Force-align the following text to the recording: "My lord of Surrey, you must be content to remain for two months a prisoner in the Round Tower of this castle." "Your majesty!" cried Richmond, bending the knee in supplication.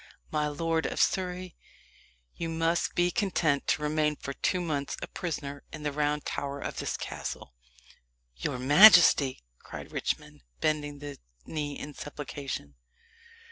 "My 0.31 0.47
lord 0.47 0.87
of 0.87 0.99
Surrey, 0.99 1.55
you 2.33 2.49
must 2.49 2.95
be 2.95 3.11
content 3.11 3.67
to 3.67 3.83
remain 3.83 4.15
for 4.15 4.33
two 4.33 4.59
months 4.59 4.97
a 4.99 5.05
prisoner 5.05 5.63
in 5.71 5.83
the 5.83 5.91
Round 5.91 6.25
Tower 6.25 6.59
of 6.59 6.77
this 6.79 6.97
castle." 6.97 7.53
"Your 8.35 8.57
majesty!" 8.57 9.43
cried 9.59 9.91
Richmond, 9.91 10.41
bending 10.59 10.97
the 10.97 11.19
knee 11.45 11.77
in 11.77 11.93
supplication. 11.93 12.73